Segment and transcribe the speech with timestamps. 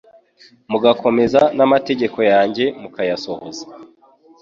[0.71, 3.63] mugakomeza n’amategeko yanjye mukayasohoza